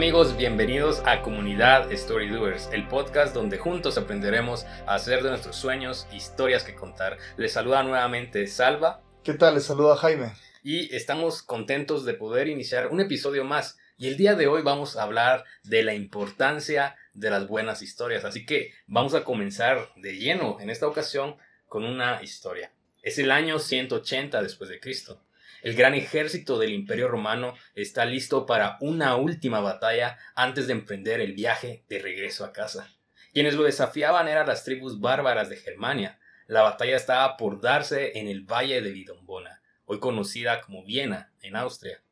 [0.00, 5.56] Amigos, bienvenidos a Comunidad Story Doers, el podcast donde juntos aprenderemos a hacer de nuestros
[5.56, 7.18] sueños historias que contar.
[7.36, 9.02] Les saluda nuevamente Salva.
[9.22, 9.56] ¿Qué tal?
[9.56, 10.32] Les saluda Jaime.
[10.62, 13.76] Y estamos contentos de poder iniciar un episodio más.
[13.98, 18.24] Y el día de hoy vamos a hablar de la importancia de las buenas historias.
[18.24, 21.36] Así que vamos a comenzar de lleno en esta ocasión
[21.68, 22.72] con una historia.
[23.02, 25.22] Es el año 180 después de Cristo.
[25.62, 31.20] El gran ejército del Imperio Romano está listo para una última batalla antes de emprender
[31.20, 32.88] el viaje de regreso a casa.
[33.32, 36.18] Quienes lo desafiaban eran las tribus bárbaras de Germania.
[36.46, 41.56] La batalla estaba por darse en el valle de Vidombona, hoy conocida como Viena, en
[41.56, 42.02] Austria.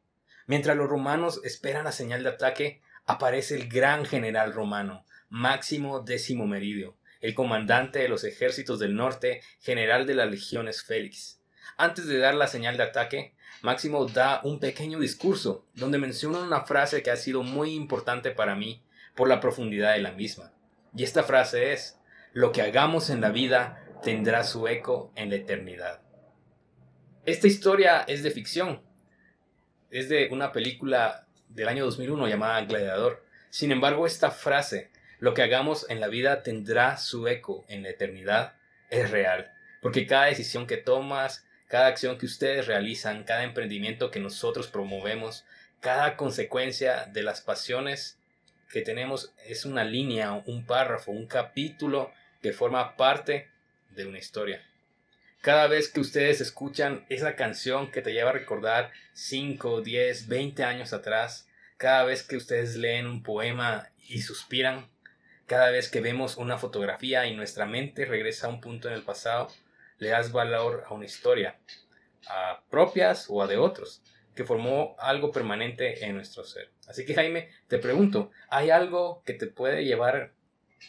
[0.47, 6.47] Mientras los romanos esperan la señal de ataque, aparece el gran general romano, Máximo Décimo
[6.47, 11.38] Meridio, el comandante de los ejércitos del norte, general de las legiones Félix.
[11.79, 16.65] Antes de dar la señal de ataque, Máximo da un pequeño discurso donde menciona una
[16.65, 18.83] frase que ha sido muy importante para mí
[19.17, 20.53] por la profundidad de la misma.
[20.95, 21.99] Y esta frase es,
[22.33, 26.01] lo que hagamos en la vida tendrá su eco en la eternidad.
[27.27, 28.83] Esta historia es de ficción.
[29.91, 33.25] Es de una película del año 2001 llamada Gladiador.
[33.51, 37.91] Sin embargo, esta frase, lo que hagamos en la vida tendrá su eco en la
[37.91, 38.55] eternidad,
[38.91, 39.53] es real.
[39.83, 45.45] Porque cada decisión que tomas, cada acción que ustedes realizan, cada emprendimiento que nosotros promovemos,
[45.81, 48.19] cada consecuencia de las pasiones
[48.71, 52.13] que tenemos es una línea, un párrafo, un capítulo
[52.43, 53.49] que forma parte
[53.91, 54.63] de una historia.
[55.41, 60.65] Cada vez que ustedes escuchan esa canción que te lleva a recordar 5, 10, 20
[60.65, 64.89] años atrás, cada vez que ustedes leen un poema y suspiran,
[65.47, 69.03] cada vez que vemos una fotografía y nuestra mente regresa a un punto en el
[69.03, 69.49] pasado,
[69.99, 71.59] le das valor a una historia,
[72.29, 74.03] a propias o a de otros,
[74.35, 76.71] que formó algo permanente en nuestro ser.
[76.87, 80.33] Así que Jaime, te pregunto, ¿hay algo que te puede llevar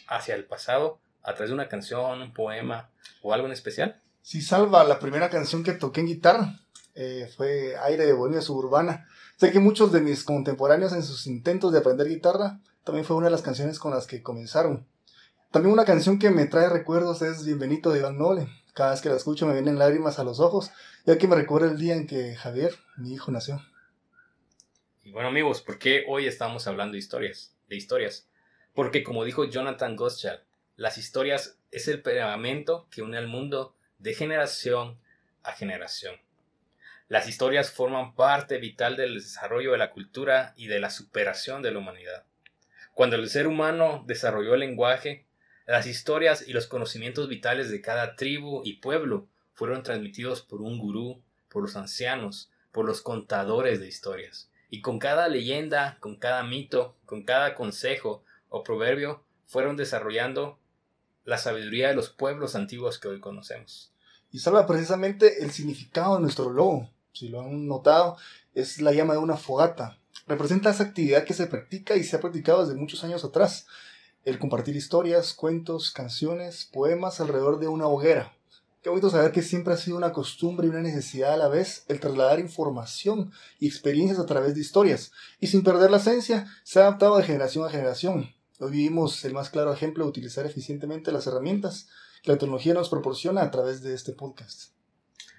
[0.06, 2.90] hacia el pasado a través de una canción, un poema
[3.22, 4.00] o algo en especial?
[4.22, 6.60] Sí, Salva, la primera canción que toqué en guitarra
[6.94, 9.08] eh, fue Aire de Bohemia Suburbana.
[9.36, 13.26] Sé que muchos de mis contemporáneos en sus intentos de aprender guitarra también fue una
[13.26, 14.86] de las canciones con las que comenzaron.
[15.50, 18.48] También una canción que me trae recuerdos es Bienvenido de Iván Noble.
[18.74, 20.70] Cada vez que la escucho me vienen lágrimas a los ojos,
[21.04, 23.60] ya que me recuerda el día en que Javier, mi hijo, nació.
[25.02, 27.54] Y bueno amigos, ¿por qué hoy estamos hablando de historias?
[27.68, 28.28] De historias.
[28.74, 30.44] Porque como dijo Jonathan Gottschalk,
[30.76, 34.98] las historias es el pegamento que une al mundo de generación
[35.42, 36.16] a generación.
[37.08, 41.72] Las historias forman parte vital del desarrollo de la cultura y de la superación de
[41.72, 42.24] la humanidad.
[42.94, 45.26] Cuando el ser humano desarrolló el lenguaje,
[45.70, 50.80] las historias y los conocimientos vitales de cada tribu y pueblo fueron transmitidos por un
[50.80, 54.50] gurú, por los ancianos, por los contadores de historias.
[54.68, 60.58] Y con cada leyenda, con cada mito, con cada consejo o proverbio, fueron desarrollando
[61.24, 63.92] la sabiduría de los pueblos antiguos que hoy conocemos.
[64.32, 66.90] Y salva precisamente el significado de nuestro logo.
[67.12, 68.16] Si lo han notado,
[68.54, 69.98] es la llama de una fogata.
[70.26, 73.66] Representa esa actividad que se practica y se ha practicado desde muchos años atrás
[74.24, 78.36] el compartir historias, cuentos, canciones, poemas alrededor de una hoguera.
[78.82, 81.84] Qué bonito saber que siempre ha sido una costumbre y una necesidad a la vez
[81.88, 85.12] el trasladar información y experiencias a través de historias.
[85.38, 88.34] Y sin perder la esencia, se ha adaptado de generación a generación.
[88.58, 91.88] Hoy vivimos el más claro ejemplo de utilizar eficientemente las herramientas
[92.22, 94.72] que la tecnología nos proporciona a través de este podcast.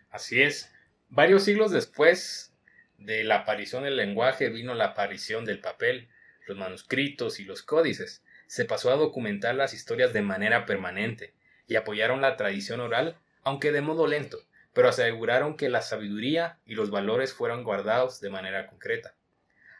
[0.09, 0.69] Así es.
[1.09, 2.53] Varios siglos después
[2.97, 6.09] de la aparición del lenguaje vino la aparición del papel,
[6.47, 11.33] los manuscritos y los códices se pasó a documentar las historias de manera permanente
[11.67, 14.39] y apoyaron la tradición oral, aunque de modo lento,
[14.73, 19.15] pero aseguraron que la sabiduría y los valores fueron guardados de manera concreta.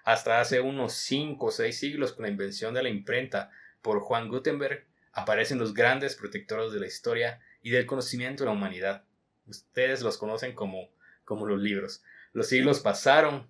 [0.05, 3.51] Hasta hace unos cinco o seis siglos, con la invención de la imprenta
[3.81, 8.55] por Juan Gutenberg, aparecen los grandes protectores de la historia y del conocimiento de la
[8.55, 9.03] humanidad.
[9.47, 10.87] Ustedes los conocen como,
[11.25, 12.03] como los libros.
[12.31, 13.49] Los siglos pasaron,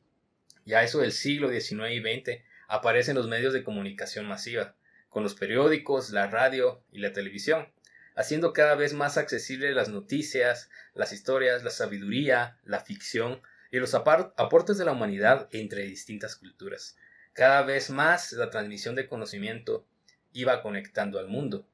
[0.65, 4.73] y a eso del siglo XIX y XX aparecen los medios de comunicación masiva,
[5.11, 7.67] con los periódicos, la radio y la televisión,
[8.15, 13.41] haciendo cada vez más accesibles las noticias, las historias, la sabiduría, la ficción
[13.71, 16.97] y los aportes de la humanidad entre distintas culturas.
[17.33, 19.85] Cada vez más la transmisión de conocimiento
[20.31, 21.67] iba conectando al mundo.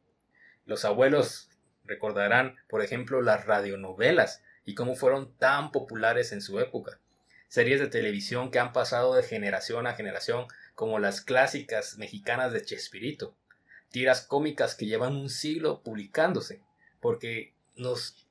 [0.66, 1.50] Los abuelos
[1.86, 7.00] recordarán, por ejemplo, las radionovelas y cómo fueron tan populares en su época.
[7.50, 12.64] Series de televisión que han pasado de generación a generación, como las clásicas mexicanas de
[12.64, 13.34] Chespirito.
[13.90, 16.62] Tiras cómicas que llevan un siglo publicándose,
[17.02, 18.28] porque nos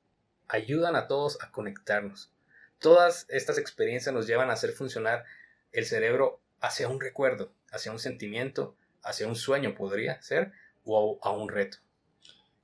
[0.47, 2.31] ayudan a todos a conectarnos.
[2.79, 5.25] Todas estas experiencias nos llevan a hacer funcionar
[5.73, 10.53] el cerebro hacia un recuerdo, hacia un sentimiento, hacia un sueño podría ser,
[10.85, 11.79] o a un reto.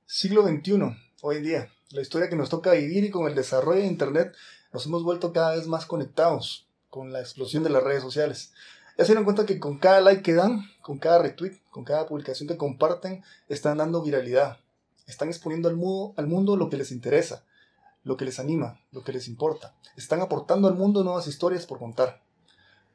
[0.06, 3.86] Siglo XXI, hoy día, la historia que nos toca vivir y con el desarrollo de
[3.86, 4.34] Internet
[4.72, 8.54] nos hemos vuelto cada vez más conectados con la explosión de las redes sociales.
[8.96, 12.06] Ya se dieron cuenta que con cada like que dan, con cada retweet, con cada
[12.06, 14.58] publicación que comparten, están dando viralidad.
[15.06, 17.44] Están exponiendo al mundo, al mundo lo que les interesa,
[18.04, 19.74] lo que les anima, lo que les importa.
[19.96, 22.22] Están aportando al mundo nuevas historias por contar.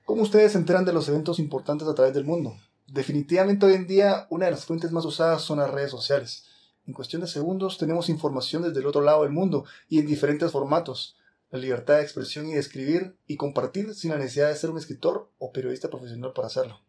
[0.06, 2.56] ¿Cómo ustedes se enteran de los eventos importantes a través del mundo?
[2.88, 6.46] Definitivamente hoy en día una de las fuentes más usadas son las redes sociales.
[6.88, 10.52] En cuestión de segundos tenemos información desde el otro lado del mundo y en diferentes
[10.52, 11.16] formatos.
[11.52, 14.78] La libertad de expresión y de escribir y compartir sin la necesidad de ser un
[14.78, 16.82] escritor o periodista profesional para hacerlo.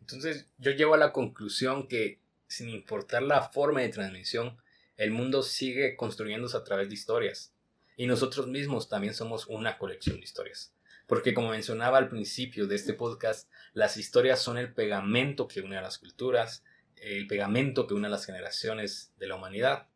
[0.00, 4.56] Entonces yo llevo a la conclusión que sin importar la forma de transmisión,
[4.96, 7.52] el mundo sigue construyéndose a través de historias.
[7.96, 10.72] Y nosotros mismos también somos una colección de historias.
[11.06, 15.76] Porque como mencionaba al principio de este podcast, las historias son el pegamento que une
[15.76, 16.64] a las culturas,
[16.96, 19.88] el pegamento que une a las generaciones de la humanidad.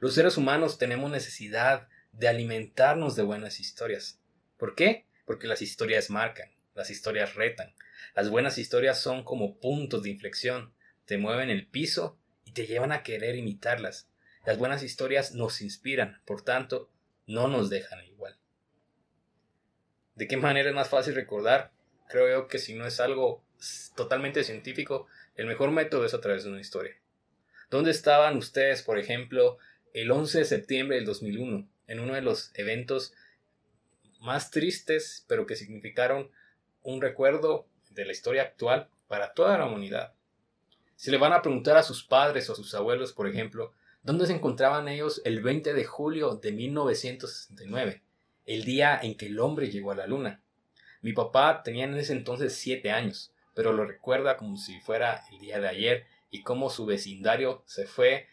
[0.00, 1.88] Los seres humanos tenemos necesidad
[2.18, 4.20] de alimentarnos de buenas historias.
[4.56, 5.06] ¿Por qué?
[5.24, 7.74] Porque las historias marcan, las historias retan.
[8.14, 10.72] Las buenas historias son como puntos de inflexión,
[11.06, 14.08] te mueven el piso y te llevan a querer imitarlas.
[14.46, 16.90] Las buenas historias nos inspiran, por tanto,
[17.26, 18.38] no nos dejan igual.
[20.14, 21.72] ¿De qué manera es más fácil recordar?
[22.08, 23.42] Creo yo que si no es algo
[23.96, 26.96] totalmente científico, el mejor método es a través de una historia.
[27.70, 29.58] ¿Dónde estaban ustedes, por ejemplo,
[29.94, 33.12] el 11 de septiembre del 2001, en uno de los eventos
[34.20, 36.30] más tristes, pero que significaron
[36.82, 40.14] un recuerdo de la historia actual para toda la humanidad?
[40.96, 43.72] Si le van a preguntar a sus padres o a sus abuelos, por ejemplo,
[44.02, 48.04] ¿dónde se encontraban ellos el 20 de julio de 1969?
[48.46, 50.42] el día en que el hombre llegó a la luna.
[51.00, 55.38] Mi papá tenía en ese entonces siete años, pero lo recuerda como si fuera el
[55.38, 58.28] día de ayer y cómo su vecindario se fue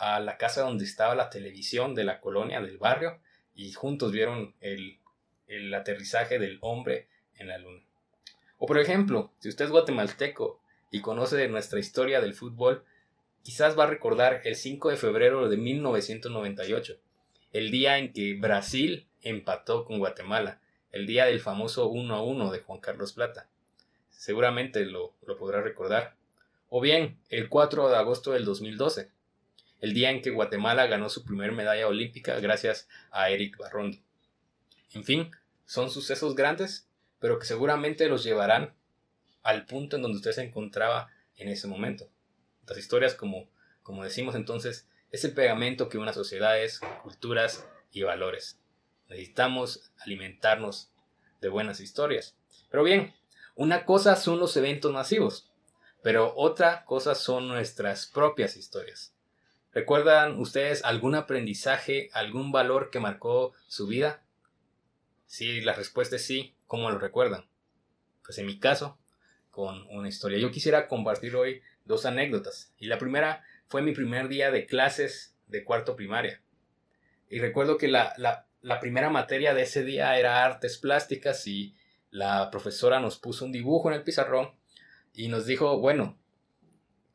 [0.00, 3.18] a la casa donde estaba la televisión de la colonia del barrio
[3.54, 4.98] y juntos vieron el,
[5.46, 7.82] el aterrizaje del hombre en la luna.
[8.58, 10.60] O por ejemplo, si usted es guatemalteco
[10.90, 12.84] y conoce nuestra historia del fútbol,
[13.42, 16.98] quizás va a recordar el 5 de febrero de 1998,
[17.52, 20.60] el día en que Brasil empató con Guatemala,
[20.92, 23.48] el día del famoso 1 a 1 de Juan Carlos Plata.
[24.10, 26.16] Seguramente lo, lo podrá recordar.
[26.70, 29.10] O bien, el 4 de agosto del 2012,
[29.80, 33.98] el día en que Guatemala ganó su primer medalla olímpica gracias a Eric Barrondo.
[34.92, 35.30] En fin,
[35.66, 36.88] son sucesos grandes,
[37.20, 38.74] pero que seguramente los llevarán
[39.42, 42.10] al punto en donde usted se encontraba en ese momento.
[42.66, 43.48] Las historias, como,
[43.82, 48.58] como decimos entonces, es el pegamento que une sociedades, culturas y valores.
[49.08, 50.92] Necesitamos alimentarnos
[51.40, 52.36] de buenas historias.
[52.70, 53.14] Pero bien,
[53.54, 55.50] una cosa son los eventos masivos,
[56.02, 59.14] pero otra cosa son nuestras propias historias.
[59.72, 64.22] ¿Recuerdan ustedes algún aprendizaje, algún valor que marcó su vida?
[65.26, 67.46] Si la respuesta es sí, ¿cómo lo recuerdan?
[68.24, 68.98] Pues en mi caso,
[69.50, 70.38] con una historia.
[70.38, 72.72] Yo quisiera compartir hoy dos anécdotas.
[72.78, 76.40] Y la primera fue mi primer día de clases de cuarto primaria.
[77.28, 81.74] Y recuerdo que la, la primera materia de ese día era artes plásticas y
[82.10, 84.52] la profesora nos puso un dibujo en el pizarrón
[85.12, 86.16] y nos dijo, bueno,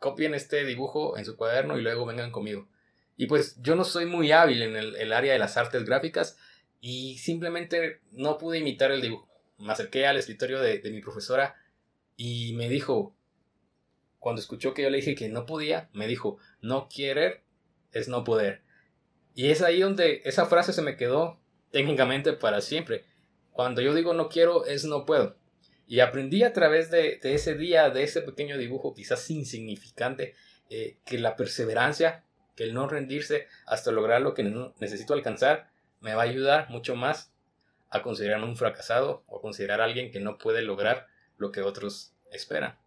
[0.03, 2.67] copien este dibujo en su cuaderno y luego vengan conmigo.
[3.15, 6.37] Y pues yo no soy muy hábil en el, área de las artes gráficas
[6.81, 9.29] y simplemente no pude imitar el dibujo.
[9.59, 11.55] Me acerqué al escritorio de, de mi profesora
[12.17, 13.15] y me dijo,
[14.19, 17.41] cuando escuchó que yo le dije que no podía, me dijo, no querer
[17.93, 18.61] es no poder.
[19.33, 21.39] Y es ahí donde esa frase se me quedó
[21.71, 23.05] técnicamente para siempre.
[23.51, 25.37] Cuando yo digo no quiero es no puedo.
[25.87, 30.33] Y aprendí a través de, ese día, de ese pequeño dibujo quizás insignificante,
[30.69, 32.23] eh, que la perseverancia,
[32.55, 34.43] que el no rendirse hasta lograr lo que
[34.79, 37.33] necesito alcanzar, me va a ayudar mucho más
[37.89, 41.61] a considerarme un fracasado o a considerar a alguien que no puede lograr lo que
[41.61, 42.77] otros esperan.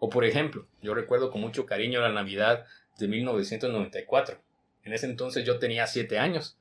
[0.00, 2.66] O por ejemplo, yo recuerdo con mucho cariño la Navidad
[2.98, 4.40] de 1994.
[4.84, 6.58] En ese entonces yo tenía 7 años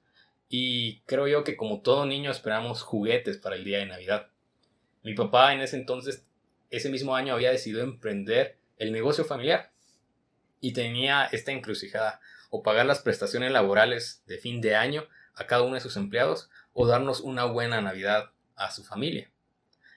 [0.50, 4.31] y creo yo que como todo niño esperamos juguetes para el día de Navidad.
[5.04, 6.26] Mi papá en ese entonces,
[6.70, 9.72] ese mismo año, había decidido emprender el negocio familiar
[10.60, 15.64] y tenía esta encrucijada, o pagar las prestaciones laborales de fin de año a cada
[15.64, 19.32] uno de sus empleados, o darnos una buena Navidad a su familia.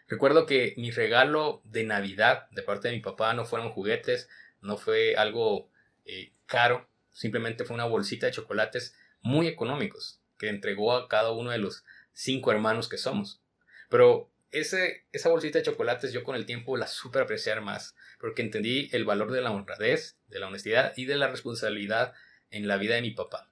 [0.08, 4.28] Recuerdo que mi regalo de Navidad de parte de mi papá no fueron juguetes,
[4.60, 5.68] no fue algo
[6.04, 11.50] eh, caro, simplemente fue una bolsita de chocolates muy económicos que entregó a cada uno
[11.50, 13.40] de los cinco hermanos que somos.
[13.88, 14.30] Pero
[14.60, 19.04] esa bolsita de chocolates yo con el tiempo la supe apreciar más, porque entendí el
[19.04, 22.12] valor de la honradez, de la honestidad y de la responsabilidad
[22.50, 23.50] en la vida de mi papá.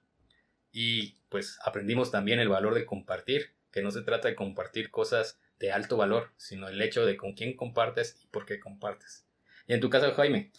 [0.71, 5.39] Y pues aprendimos también el valor de compartir, que no se trata de compartir cosas
[5.59, 9.25] de alto valor, sino el hecho de con quién compartes y por qué compartes.
[9.67, 10.51] Y en tu caso, Jaime.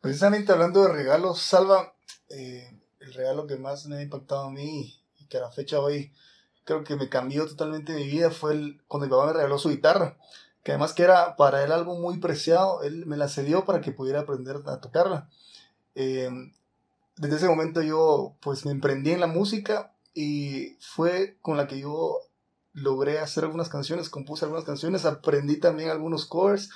[0.00, 1.94] Precisamente hablando de regalos, Salva,
[2.28, 6.12] eh, el regalo que más me ha impactado a mí que a la fecha hoy
[6.68, 10.18] creo que me cambió totalmente mi vida fue cuando mi papá me regaló su guitarra,
[10.62, 13.90] que además que era para él algo muy preciado, él me la cedió para que
[13.90, 15.30] pudiera aprender a tocarla.
[15.94, 16.28] Eh,
[17.16, 21.80] desde ese momento yo pues me emprendí en la música y fue con la que
[21.80, 22.20] yo
[22.74, 26.68] logré hacer algunas canciones, compuse algunas canciones, aprendí también algunos covers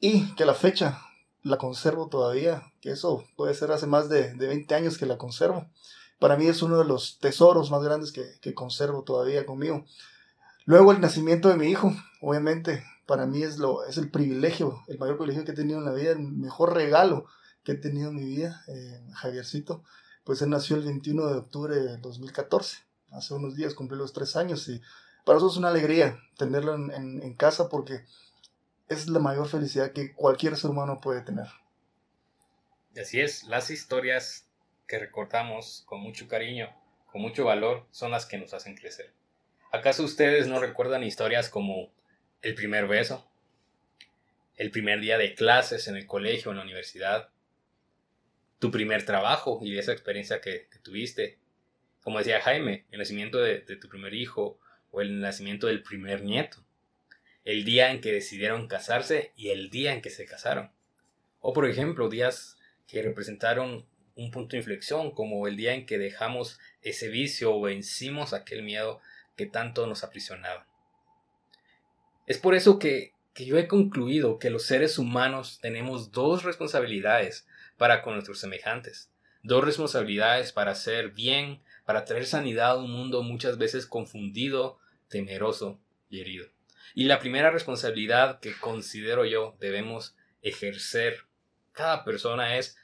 [0.00, 1.00] y que a la fecha
[1.44, 5.16] la conservo todavía, que eso puede ser hace más de, de 20 años que la
[5.16, 5.68] conservo
[6.18, 9.84] para mí es uno de los tesoros más grandes que, conservo todavía conmigo.
[10.64, 14.98] Luego el nacimiento de mi hijo, obviamente, para mí es, lo, es el privilegio, el
[14.98, 17.26] mayor privilegio que he tenido en la vida, el mejor regalo
[17.62, 19.84] que he tenido en mi vida, eh, Javiercito.
[20.24, 22.78] Pues él nació el 21 de octubre de 2014,
[23.12, 24.82] hace unos días cumplió los tres años y
[25.24, 28.04] para nosotros es una alegría tenerlo en, en casa porque
[28.88, 31.46] es la mayor felicidad que cualquier ser humano puede tener.
[33.00, 34.47] Así es, las historias
[34.88, 36.74] que recordamos con mucho cariño,
[37.06, 39.12] con mucho valor, son las que nos hacen crecer.
[39.70, 41.92] ¿Acaso ustedes no recuerdan historias como
[42.42, 43.30] el primer beso,
[44.56, 47.28] el primer día de clases en el colegio en la universidad,
[48.58, 51.38] tu primer trabajo y esa experiencia que, tuviste?
[52.02, 54.58] Como decía Jaime, el nacimiento de tu primer hijo
[54.90, 56.64] o el nacimiento del primer nieto,
[57.44, 60.70] el día en que decidieron casarse y el día en que se casaron.
[61.40, 63.86] O por ejemplo, días que representaron
[64.18, 68.62] un punto de inflexión, como el día en que dejamos ese vicio o vencimos aquel
[68.62, 69.00] miedo
[69.36, 70.66] que tanto nos aprisionaba.
[72.26, 77.46] Es por eso que, que yo he concluido que los seres humanos tenemos dos responsabilidades
[77.76, 79.08] para con nuestros semejantes,
[79.44, 85.78] dos responsabilidades para hacer bien, para traer sanidad a un mundo muchas veces confundido, temeroso
[86.10, 86.48] y herido.
[86.94, 91.24] Y la primera responsabilidad que considero yo debemos ejercer
[91.72, 92.76] cada persona es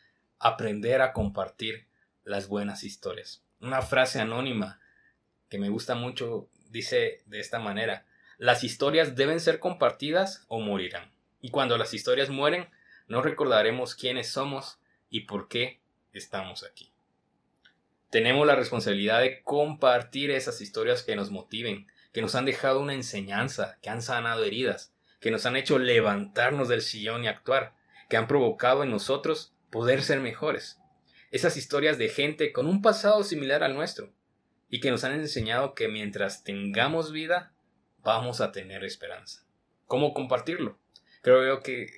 [0.45, 1.87] aprender a compartir
[2.23, 3.43] las buenas historias.
[3.61, 4.79] Una frase anónima
[5.49, 8.05] que me gusta mucho dice de esta manera,
[8.37, 11.11] las historias deben ser compartidas o morirán.
[11.41, 12.69] Y cuando las historias mueren,
[13.09, 15.81] no recordaremos quiénes somos y por qué
[16.13, 16.93] estamos aquí.
[18.11, 22.93] Tenemos la responsabilidad de compartir esas historias que nos motiven, que nos han dejado una
[22.93, 27.73] enseñanza, que han sanado heridas, que nos han hecho levantarnos del sillón y actuar,
[28.11, 30.81] que han provocado en nosotros poder ser mejores.
[31.33, 34.13] Esas historias de gente con un pasado similar al nuestro
[34.69, 37.53] y que nos han enseñado que mientras tengamos vida,
[38.05, 39.45] vamos a tener esperanza.
[39.89, 40.79] ¿Cómo compartirlo?
[41.23, 41.89] Creo que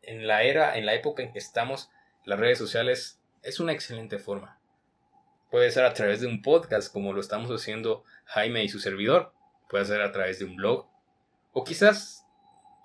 [0.00, 1.90] en la era, en la época en que estamos,
[2.24, 4.58] las redes sociales es una excelente forma.
[5.50, 9.34] Puede ser a través de un podcast como lo estamos haciendo Jaime y su servidor.
[9.68, 10.88] Puede ser a través de un blog.
[11.52, 12.24] O quizás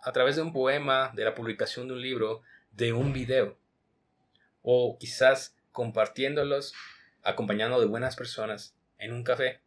[0.03, 2.41] a través de un poema, de la publicación de un libro,
[2.73, 3.57] de un video
[4.67, 6.73] o quizás compartiéndolos
[7.23, 9.61] acompañado de buenas personas en un café.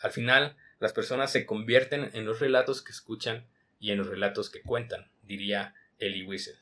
[0.00, 3.46] Al final, las personas se convierten en los relatos que escuchan
[3.80, 6.56] y en los relatos que cuentan, diría Elie Wiesel.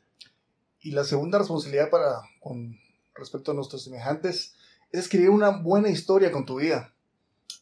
[0.80, 2.78] Y la segunda responsabilidad para con
[3.16, 4.54] respecto a nuestros semejantes
[4.92, 6.94] es escribir una buena historia con tu vida.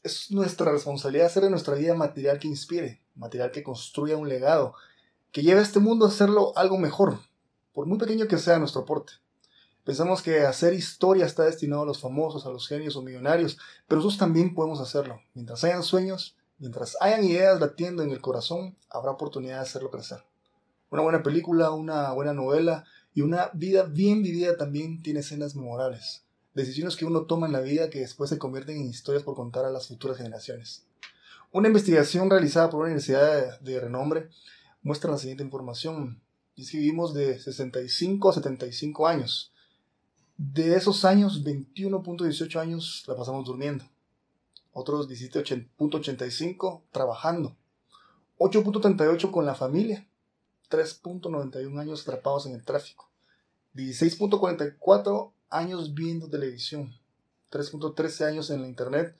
[0.02, 4.74] Es nuestra responsabilidad hacer de nuestra vida material que inspire, material que construya un legado,
[5.32, 7.20] que lleve a este mundo a hacerlo algo mejor,
[7.72, 9.23] por muy pequeño que sea nuestro aporte.
[9.84, 13.98] Pensamos que hacer historia está destinado a los famosos, a los genios o millonarios, pero
[13.98, 15.20] nosotros también podemos hacerlo.
[15.34, 20.24] Mientras hayan sueños, mientras hayan ideas latiendo en el corazón, habrá oportunidad de hacerlo crecer.
[20.88, 26.24] Una buena película, una buena novela y una vida bien vivida también tiene escenas memorables.
[26.54, 29.66] Decisiones que uno toma en la vida que después se convierten en historias por contar
[29.66, 30.86] a las futuras generaciones.
[31.52, 34.30] Una investigación realizada por una universidad de, de renombre
[34.82, 36.22] muestra la siguiente información.
[36.54, 39.50] Y es que vivimos de 65 a 75 años.
[40.36, 43.84] De esos años, 21.18 años la pasamos durmiendo.
[44.72, 47.56] Otros 17.85 trabajando.
[48.38, 50.08] 8.38 con la familia.
[50.70, 53.08] 3.91 años atrapados en el tráfico.
[53.76, 56.92] 16.44 años viendo televisión.
[57.52, 59.16] 3.13 años en la internet.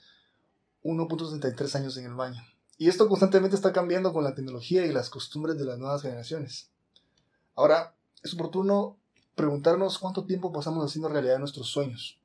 [0.82, 2.42] 1.63 años en el baño.
[2.76, 6.70] Y esto constantemente está cambiando con la tecnología y las costumbres de las nuevas generaciones.
[7.54, 7.94] Ahora,
[8.24, 8.98] es oportuno
[9.34, 12.18] preguntarnos cuánto tiempo pasamos haciendo realidad nuestros sueños.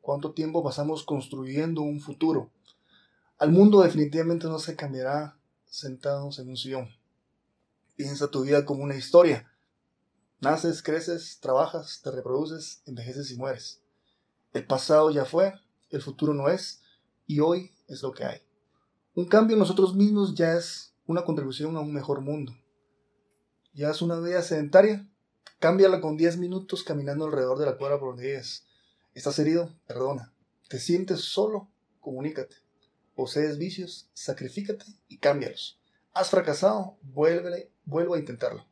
[0.00, 2.50] Cuánto tiempo pasamos construyendo un futuro.
[3.38, 6.88] Al mundo definitivamente no se cambiará sentados en un sillón.
[7.96, 9.50] Piensa tu vida como una historia.
[10.40, 13.82] Naces, creces, trabajas, te reproduces, envejeces y mueres.
[14.52, 15.54] El pasado ya fue,
[15.90, 16.82] el futuro no es,
[17.26, 18.40] y hoy es lo que hay.
[19.14, 22.52] Un cambio en nosotros mismos ya es una contribución a un mejor mundo.
[23.74, 25.08] Ya es una vida sedentaria,
[25.58, 28.66] cámbiala con 10 minutos caminando alrededor de la cuadra por donde es.
[29.14, 30.32] Estás herido, perdona.
[30.68, 31.68] Te sientes solo,
[32.00, 32.56] comunícate.
[33.14, 35.80] Posees vicios, sacrifícate y cámbialos.
[36.12, 38.66] Has fracasado, vuélvele, vuelvo a intentarlo.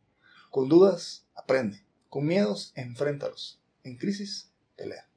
[0.51, 1.85] Con dudas, aprende.
[2.09, 3.61] Con miedos, enfréntalos.
[3.83, 5.09] En crisis, pelea.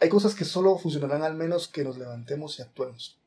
[0.00, 3.18] Hay cosas que solo funcionarán al menos que nos levantemos y actuemos.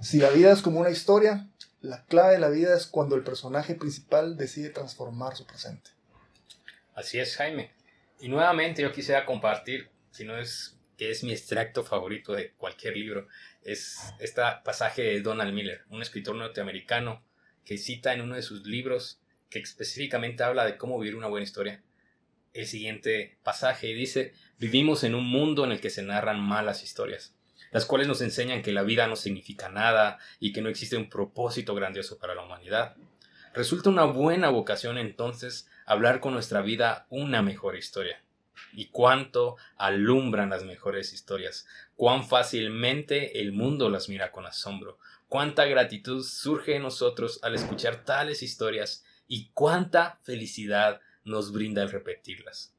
[0.00, 1.48] Si la vida es como una historia,
[1.80, 5.90] la clave de la vida es cuando el personaje principal decide transformar su presente.
[6.94, 7.72] Así es, Jaime.
[8.20, 12.96] Y nuevamente yo quisiera compartir, si no es que es mi extracto favorito de cualquier
[12.96, 13.28] libro,
[13.62, 17.24] es este pasaje de Donald Miller, un escritor norteamericano
[17.64, 21.44] que cita en uno de sus libros que específicamente habla de cómo vivir una buena
[21.44, 21.82] historia.
[22.52, 27.34] El siguiente pasaje dice, vivimos en un mundo en el que se narran malas historias
[27.72, 31.08] las cuales nos enseñan que la vida no significa nada y que no existe un
[31.08, 32.94] propósito grandioso para la humanidad.
[33.54, 38.22] Resulta una buena vocación entonces hablar con nuestra vida una mejor historia.
[38.72, 45.64] Y cuánto alumbran las mejores historias, cuán fácilmente el mundo las mira con asombro, cuánta
[45.66, 52.72] gratitud surge en nosotros al escuchar tales historias y cuánta felicidad nos brinda el repetirlas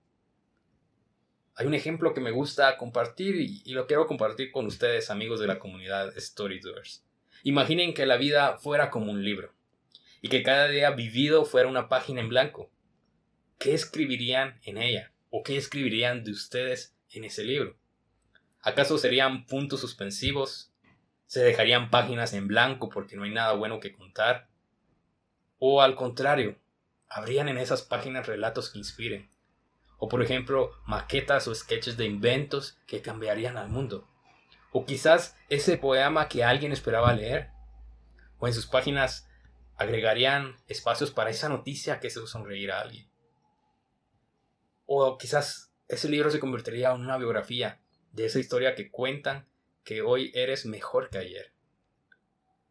[1.55, 5.47] hay un ejemplo que me gusta compartir y, lo quiero compartir con ustedes, amigos de
[5.47, 7.03] la comunidad Storydoers.
[7.43, 9.53] Imaginen que la vida fuera como un libro
[10.21, 12.71] y que cada día vivido fuera una página en blanco.
[13.57, 15.11] ¿Qué escribirían en ella?
[15.29, 17.77] ¿O qué escribirían de ustedes en ese libro?
[18.61, 20.71] ¿Acaso serían puntos suspensivos?
[21.27, 24.47] ¿Se dejarían páginas en blanco porque no hay nada bueno que contar?
[25.59, 26.59] ¿O al contrario,
[27.07, 29.31] habrían en esas páginas relatos que inspiren?
[29.97, 34.07] O por ejemplo, maquetas o sketches de inventos que cambiarían al mundo.
[34.71, 37.51] O quizás ese poema que alguien esperaba leer.
[38.39, 39.29] O en sus páginas
[39.77, 43.12] agregarían espacios para esa noticia que hizo sonreír a alguien.
[44.85, 47.79] O quizás ese libro se convertiría en una biografía
[48.11, 49.47] de esa historia que cuentan
[49.83, 51.51] que hoy eres mejor que ayer.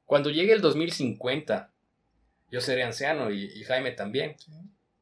[0.07, 1.72] Cuando llegue el 2050,
[2.51, 4.37] yo seré anciano y, Jaime también.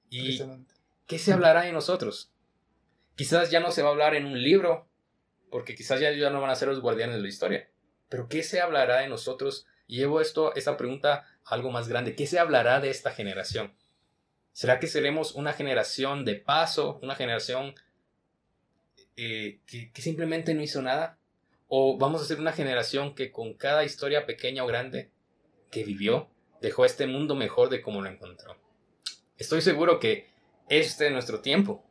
[0.08, 0.40] y
[1.06, 2.30] ¿qué se hablará de nosotros?
[3.16, 4.88] Quizás ya no se va a hablar en un libro,
[5.50, 7.68] porque quizás ya, ya no van a ser los guardianes de la historia.
[8.08, 9.66] Pero ¿qué se hablará de nosotros?
[9.86, 12.14] Y llevo esto, esta pregunta a algo más grande.
[12.14, 13.74] ¿Qué se hablará de esta generación?
[14.60, 17.74] ¿Será que seremos una generación de paso, una generación
[19.16, 21.16] eh, que, simplemente no hizo nada?
[21.66, 25.10] ¿O vamos a ser una generación que con cada historia pequeña o grande
[25.70, 26.28] que vivió,
[26.60, 28.54] dejó este mundo mejor de como lo encontró?
[29.38, 30.28] Estoy seguro que
[30.68, 31.82] este es nuestro tiempo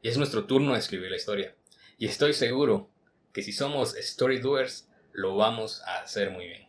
[0.00, 1.56] y es nuestro turno de escribir la historia.
[1.98, 2.90] Y estoy seguro
[3.32, 6.68] que si somos story doers, lo vamos a hacer muy bien.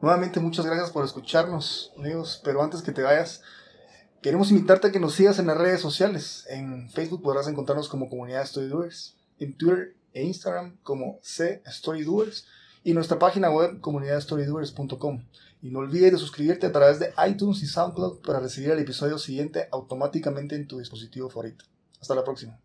[0.00, 3.42] Nuevamente muchas gracias por escucharnos, amigos, pero antes que te vayas,
[4.24, 6.46] queremos invitarte a que nos sigas en las redes sociales.
[6.48, 12.04] En Facebook podrás encontrarnos como Comunidad Story Doers, en Twitter e Instagram como C Story
[12.04, 12.46] Doers
[12.84, 15.26] y nuestra página web comunidadstorydoers.com.
[15.60, 19.18] Y no olvides de suscribirte a través de iTunes y SoundCloud para recibir el episodio
[19.18, 21.66] siguiente automáticamente en tu dispositivo favorito.
[22.00, 22.58] Hasta la próxima.